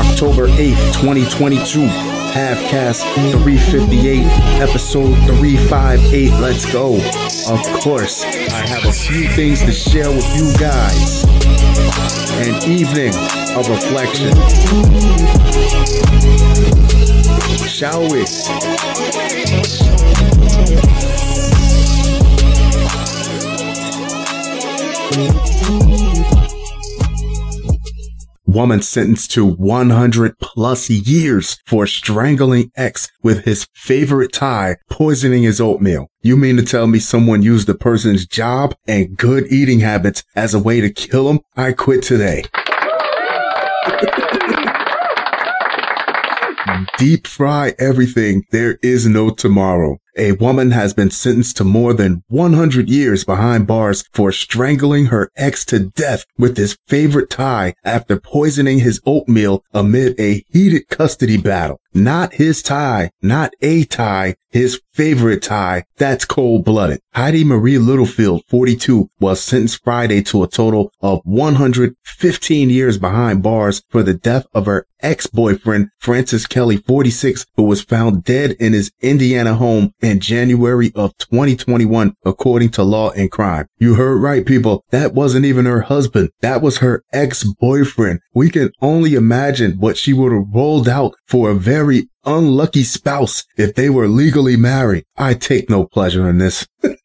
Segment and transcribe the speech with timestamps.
[0.00, 1.80] October 8th, 2022.
[2.32, 4.24] Halfcast 358,
[4.62, 6.30] episode 358.
[6.40, 6.94] Let's go.
[7.52, 11.24] Of course, I have a few things to share with you guys.
[12.40, 13.12] An evening
[13.56, 14.32] of reflection.
[17.68, 18.24] Shall we?
[28.50, 35.60] Woman sentenced to 100 plus years for strangling ex with his favorite tie, poisoning his
[35.60, 36.08] oatmeal.
[36.22, 40.52] You mean to tell me someone used the person's job and good eating habits as
[40.52, 41.38] a way to kill him?
[41.56, 42.42] I quit today.
[46.98, 48.42] Deep fry everything.
[48.50, 49.98] There is no tomorrow.
[50.20, 55.30] A woman has been sentenced to more than 100 years behind bars for strangling her
[55.34, 61.38] ex to death with his favorite tie after poisoning his oatmeal amid a heated custody
[61.38, 61.80] battle.
[61.92, 65.84] Not his tie, not a tie, his favorite tie.
[65.96, 67.00] That's cold blooded.
[67.14, 73.82] Heidi Marie Littlefield, 42, was sentenced Friday to a total of 115 years behind bars
[73.88, 78.92] for the death of her ex-boyfriend, Francis Kelly, 46, who was found dead in his
[79.00, 83.66] Indiana home in January of 2021, according to Law and Crime.
[83.78, 84.84] You heard right, people.
[84.90, 86.30] That wasn't even her husband.
[86.40, 88.20] That was her ex-boyfriend.
[88.34, 91.79] We can only imagine what she would have rolled out for a very
[92.24, 95.04] unlucky spouse if they were legally married.
[95.16, 96.66] I take no pleasure in this.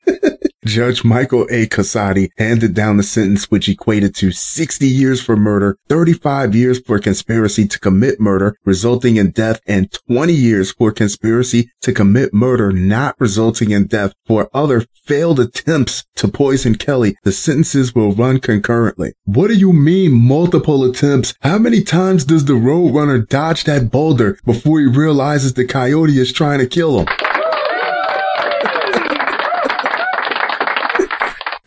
[0.66, 1.68] Judge Michael A.
[1.68, 6.98] Casati handed down the sentence which equated to 60 years for murder, 35 years for
[6.98, 12.72] conspiracy to commit murder resulting in death, and 20 years for conspiracy to commit murder
[12.72, 17.16] not resulting in death for other failed attempts to poison Kelly.
[17.24, 19.14] The sentences will run concurrently.
[19.26, 21.36] What do you mean multiple attempts?
[21.42, 26.34] How many times does the roadrunner dodge that boulder before he realizes the coyote is
[26.34, 27.25] trying to kill him?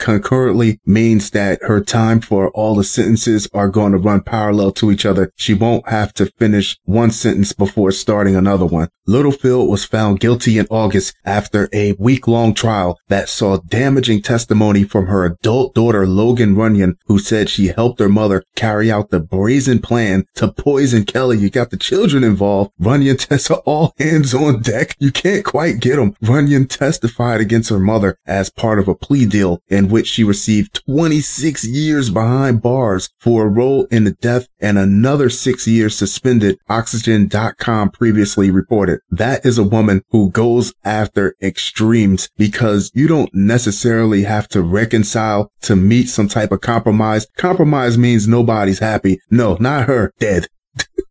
[0.08, 4.91] Concurrently means that her time for all the sentences are going to run parallel to
[4.91, 5.30] each other.
[5.36, 8.88] She won't have to finish one sentence before starting another one.
[9.06, 14.84] Littlefield was found guilty in August after a week long trial that saw damaging testimony
[14.84, 19.20] from her adult daughter, Logan Runyon, who said she helped her mother carry out the
[19.20, 21.38] brazen plan to poison Kelly.
[21.38, 22.72] You got the children involved.
[22.78, 24.94] Runyon tests all hands on deck.
[24.98, 26.14] You can't quite get them.
[26.20, 30.22] Runyon testified against her mother as part of a plea deal in which which she
[30.22, 35.98] received 26 years behind bars for a role in the death and another six years
[35.98, 39.00] suspended, Oxygen.com previously reported.
[39.10, 45.50] That is a woman who goes after extremes because you don't necessarily have to reconcile
[45.62, 47.26] to meet some type of compromise.
[47.36, 49.19] Compromise means nobody's happy.
[49.32, 50.12] No, not her.
[50.20, 50.47] Dead.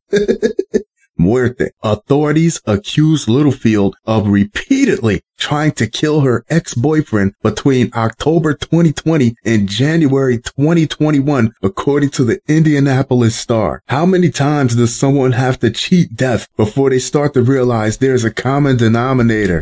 [1.17, 1.71] muerte.
[1.83, 10.37] Authorities accused Littlefield of repeatedly trying to kill her ex-boyfriend between October 2020 and January
[10.39, 13.81] 2021, according to the Indianapolis Star.
[13.87, 18.23] How many times does someone have to cheat death before they start to realize there's
[18.23, 19.61] a common denominator?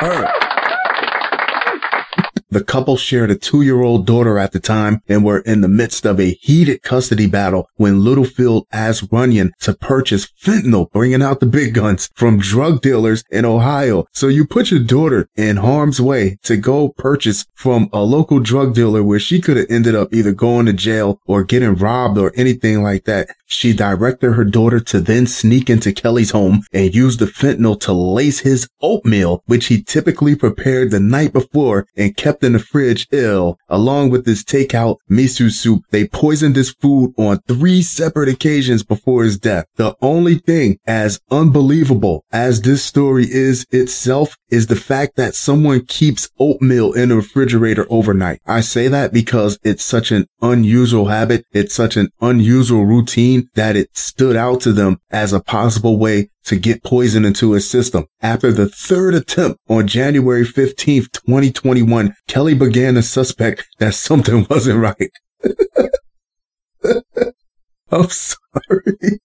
[0.00, 0.41] Her.
[2.52, 6.20] The couple shared a two-year-old daughter at the time and were in the midst of
[6.20, 11.72] a heated custody battle when Littlefield asked Runyon to purchase fentanyl, bringing out the big
[11.72, 14.04] guns from drug dealers in Ohio.
[14.12, 18.74] So you put your daughter in harm's way to go purchase from a local drug
[18.74, 22.34] dealer where she could have ended up either going to jail or getting robbed or
[22.36, 23.30] anything like that.
[23.46, 27.92] She directed her daughter to then sneak into Kelly's home and use the fentanyl to
[27.94, 33.06] lace his oatmeal, which he typically prepared the night before and kept in the fridge
[33.12, 33.58] ill.
[33.68, 39.24] Along with his takeout miso soup, they poisoned his food on three separate occasions before
[39.24, 39.66] his death.
[39.76, 45.84] The only thing as unbelievable as this story is itself is the fact that someone
[45.86, 48.40] keeps oatmeal in the refrigerator overnight.
[48.46, 51.44] I say that because it's such an unusual habit.
[51.52, 56.28] It's such an unusual routine that it stood out to them as a possible way
[56.44, 58.06] to get poison into his system.
[58.20, 64.80] After the third attempt on January 15th, 2021, Kelly began to suspect that something wasn't
[64.80, 65.10] right.
[67.90, 69.20] I'm sorry.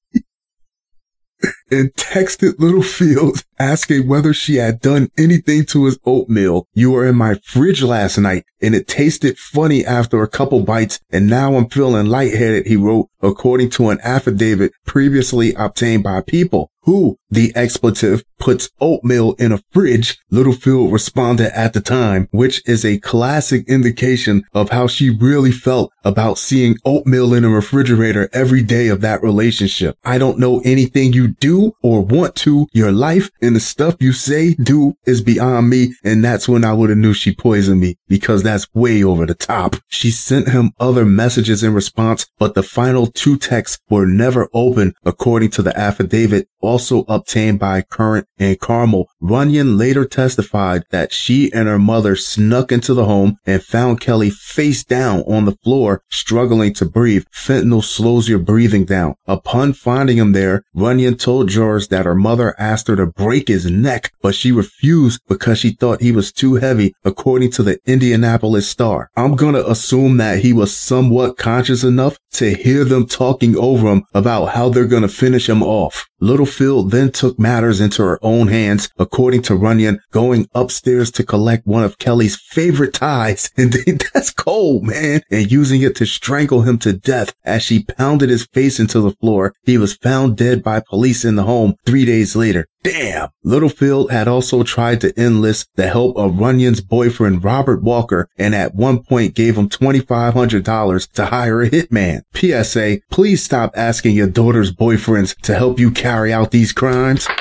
[1.72, 6.68] and texted Littlefield asking whether she had done anything to his oatmeal.
[6.74, 11.00] You were in my fridge last night and it tasted funny after a couple bites
[11.10, 16.72] and now I'm feeling lightheaded, he wrote, according to an affidavit previously obtained by people
[16.88, 22.86] who the expletive puts oatmeal in a fridge, Littlefield responded at the time, which is
[22.86, 28.64] a classic indication of how she really felt about seeing oatmeal in a refrigerator every
[28.64, 29.98] day of that relationship.
[30.06, 32.68] I don't know anything you do or want to.
[32.72, 35.94] Your life and the stuff you say do is beyond me.
[36.06, 39.36] And that's when I would have knew she poisoned me because that's way over the
[39.36, 39.76] top.
[39.90, 44.94] She sent him other messages in response, but the final two texts were never opened
[45.04, 46.77] according to the affidavit also
[47.08, 49.10] obtained by Current in Carmel.
[49.20, 54.30] Runyon later testified that she and her mother snuck into the home and found Kelly
[54.30, 57.26] face down on the floor, struggling to breathe.
[57.34, 59.16] Fentanyl slows your breathing down.
[59.26, 63.70] Upon finding him there, Runyon told jurors that her mother asked her to break his
[63.70, 68.70] neck, but she refused because she thought he was too heavy, according to the Indianapolis
[68.70, 69.10] Star.
[69.16, 74.04] I'm gonna assume that he was somewhat conscious enough to hear them talking over him
[74.14, 76.08] about how they're gonna finish him off.
[76.20, 81.66] Littlefield then took matters into her own hands, according to Runyon, going upstairs to collect
[81.66, 83.50] one of Kelly's favorite ties.
[83.58, 83.74] And
[84.14, 85.22] that's cold, man.
[85.32, 89.12] And using it to strangle him to death as she pounded his face into the
[89.12, 89.54] floor.
[89.64, 92.68] He was found dead by police in the home three days later.
[92.84, 93.30] Damn!
[93.44, 98.76] Littlefield had also tried to enlist the help of Runyon's boyfriend Robert Walker and at
[98.76, 102.22] one point gave him $2,500 to hire a hitman.
[102.34, 107.28] PSA, please stop asking your daughter's boyfriends to help you carry out these crimes.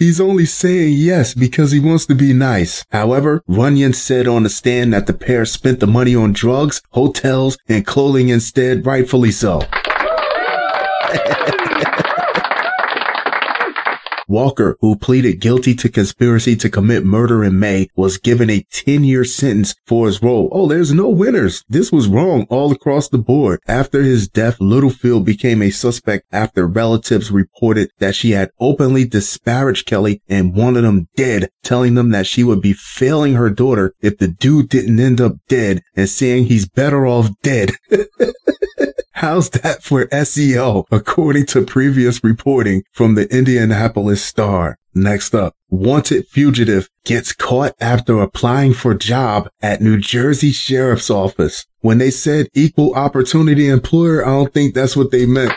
[0.00, 2.86] He's only saying yes because he wants to be nice.
[2.90, 7.58] However, Runyon said on the stand that the pair spent the money on drugs, hotels,
[7.68, 9.60] and clothing instead, rightfully so.
[14.30, 19.02] Walker, who pleaded guilty to conspiracy to commit murder in May, was given a 10
[19.02, 20.48] year sentence for his role.
[20.52, 21.64] Oh, there's no winners.
[21.68, 23.58] This was wrong all across the board.
[23.66, 29.86] After his death, Littlefield became a suspect after relatives reported that she had openly disparaged
[29.86, 34.18] Kelly and wanted him dead, telling them that she would be failing her daughter if
[34.18, 37.72] the dude didn't end up dead and saying he's better off dead.
[39.20, 40.86] How's that for SEO?
[40.90, 44.78] According to previous reporting from the Indianapolis Star.
[44.94, 51.66] Next up, wanted fugitive gets caught after applying for job at New Jersey Sheriff's Office.
[51.80, 55.52] When they said equal opportunity employer, I don't think that's what they meant.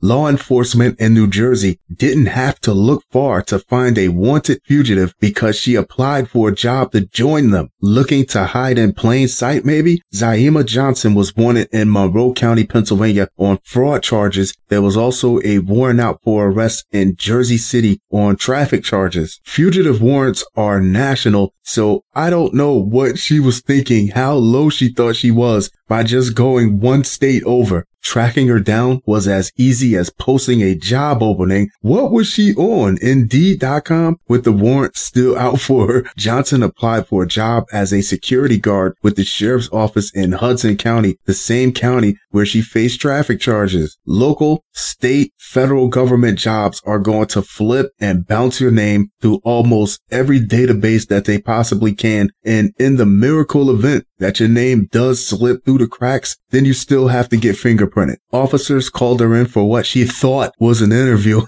[0.00, 5.14] Law enforcement in New Jersey didn't have to look far to find a wanted fugitive
[5.20, 7.70] because she applied for a job to join them.
[7.80, 10.02] Looking to hide in plain sight, maybe?
[10.14, 14.54] Zaima Johnson was wanted in Monroe County, Pennsylvania on fraud charges.
[14.68, 19.40] There was also a warrant out for arrest in Jersey City on traffic charges.
[19.44, 24.88] Fugitive warrants are national, so I don't know what she was thinking, how low she
[24.92, 27.84] thought she was by just going one state over.
[28.02, 31.68] Tracking her down was as easy as posting a job opening.
[31.82, 32.96] What was she on?
[33.02, 36.04] Indeed.com with the warrant still out for her.
[36.16, 40.76] Johnson applied for a job as a security guard with the sheriff's office in Hudson
[40.76, 43.98] County, the same county where she faced traffic charges.
[44.06, 50.00] Local, state, federal government jobs are going to flip and bounce your name through almost
[50.10, 52.30] every database that they possibly can.
[52.44, 56.72] And in the miracle event that your name does slip through the cracks, then you
[56.72, 58.16] still have to get fingerprinted.
[58.32, 61.42] Officers called her in for what she thought was an interview.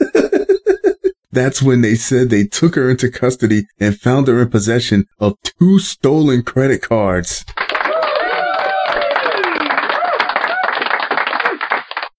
[1.32, 5.34] That's when they said they took her into custody and found her in possession of
[5.42, 7.44] two stolen credit cards.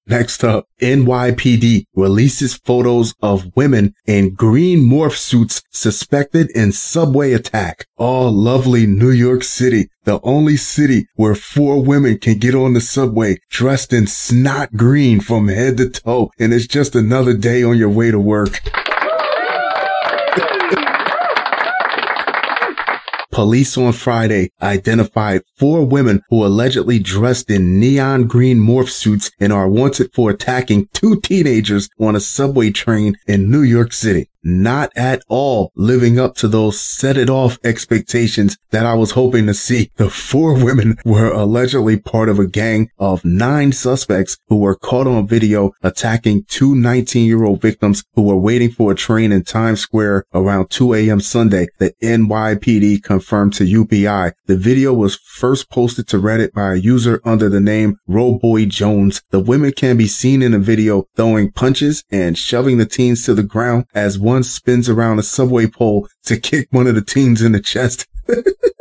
[0.09, 7.85] Next up, NYPD releases photos of women in green morph suits suspected in subway attack.
[7.99, 12.81] Oh, lovely New York City, the only city where four women can get on the
[12.81, 17.77] subway dressed in snot green from head to toe, and it's just another day on
[17.77, 18.61] your way to work.
[23.39, 29.53] Police on Friday identified four women who allegedly dressed in neon green morph suits and
[29.53, 34.29] are wanted for attacking two teenagers on a subway train in New York City.
[34.43, 39.47] Not at all living up to those set it off expectations that I was hoping
[39.47, 39.91] to see.
[39.95, 45.07] The four women were allegedly part of a gang of nine suspects who were caught
[45.07, 49.43] on video attacking two 19 year old victims who were waiting for a train in
[49.43, 51.19] Times Square around 2 a.m.
[51.19, 51.67] Sunday.
[51.77, 54.33] The NYPD confirmed to UPI.
[54.45, 59.21] The video was first posted to Reddit by a user under the name Roboy Jones.
[59.31, 63.33] The women can be seen in the video throwing punches and shoving the teens to
[63.33, 67.41] the ground as one spins around a subway pole to kick one of the teens
[67.41, 68.07] in the chest.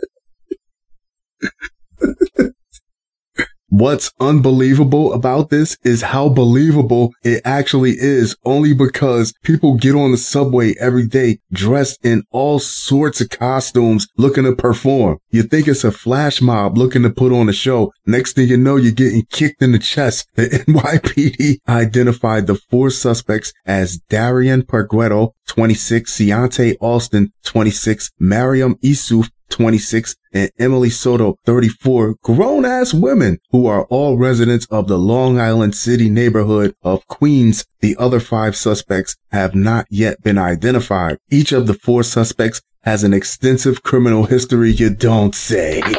[3.78, 10.10] What's unbelievable about this is how believable it actually is only because people get on
[10.10, 15.18] the subway every day dressed in all sorts of costumes looking to perform.
[15.30, 17.92] You think it's a flash mob looking to put on a show.
[18.04, 20.26] Next thing you know, you're getting kicked in the chest.
[20.34, 29.28] The NYPD identified the four suspects as Darian Perguero, 26, Ciante Austin, 26, Mariam Isuf,
[29.50, 35.38] 26, and Emily Soto, 34, grown ass women who are all residents of the Long
[35.40, 37.64] Island City neighborhood of Queens.
[37.80, 41.18] The other five suspects have not yet been identified.
[41.30, 45.80] Each of the four suspects has an extensive criminal history you don't say.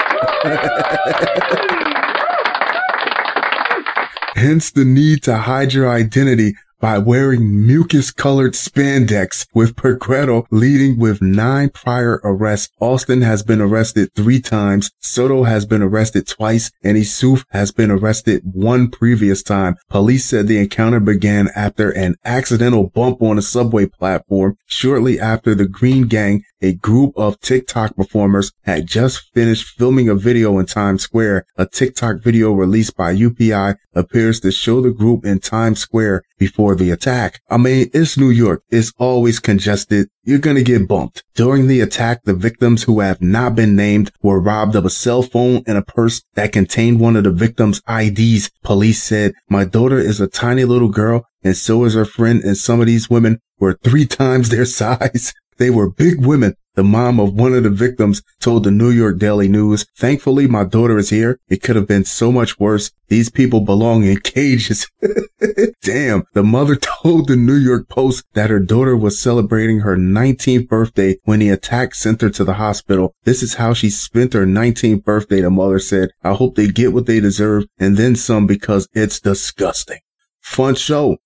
[4.36, 10.98] Hence the need to hide your identity by wearing mucus colored spandex with Perguero leading
[10.98, 12.70] with nine prior arrests.
[12.80, 14.92] Austin has been arrested three times.
[15.00, 19.76] Soto has been arrested twice and Isuf has been arrested one previous time.
[19.90, 25.54] Police said the encounter began after an accidental bump on a subway platform shortly after
[25.56, 30.66] the Green Gang a group of TikTok performers had just finished filming a video in
[30.66, 31.46] Times Square.
[31.58, 36.69] A TikTok video released by UPI appears to show the group in Times Square before
[36.76, 37.42] the attack.
[37.50, 38.64] I mean, it's New York.
[38.70, 40.10] It's always congested.
[40.24, 41.24] You're going to get bumped.
[41.34, 45.22] During the attack, the victims who have not been named were robbed of a cell
[45.22, 48.52] phone and a purse that contained one of the victims' IDs.
[48.64, 52.58] Police said, my daughter is a tiny little girl and so is her friend and
[52.58, 55.34] some of these women were three times their size.
[55.60, 56.56] They were big women.
[56.76, 60.64] The mom of one of the victims told the New York Daily News, thankfully my
[60.64, 61.38] daughter is here.
[61.50, 62.92] It could have been so much worse.
[63.10, 64.90] These people belong in cages.
[65.84, 66.24] Damn.
[66.34, 71.18] The mother told the New York Post that her daughter was celebrating her 19th birthday
[71.26, 73.14] when the attack sent her to the hospital.
[73.26, 76.12] This is how she spent her 19th birthday, the mother said.
[76.24, 80.00] I hope they get what they deserve and then some because it's disgusting.
[80.40, 81.18] Fun show.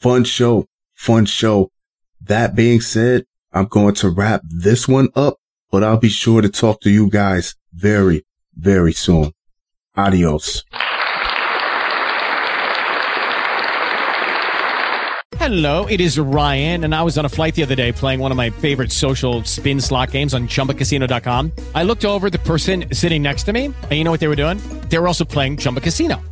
[0.00, 0.66] Fun show.
[0.94, 1.70] Fun show.
[2.20, 3.24] That being said,
[3.58, 5.38] I'm going to wrap this one up,
[5.72, 8.24] but I'll be sure to talk to you guys very,
[8.54, 9.32] very soon.
[9.96, 10.62] Adios.
[15.34, 18.30] Hello, it is Ryan, and I was on a flight the other day playing one
[18.30, 21.50] of my favorite social spin slot games on chumbacasino.com.
[21.74, 24.36] I looked over the person sitting next to me, and you know what they were
[24.36, 24.58] doing?
[24.88, 26.22] They were also playing Chumba Casino.